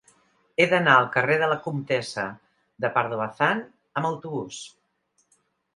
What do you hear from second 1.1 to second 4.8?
carrer de la Comtessa de Pardo Bazán amb autobús.